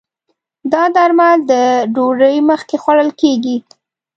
[0.71, 1.53] دا درمل د
[1.95, 3.57] ډوډی مخکې خوړل کېږي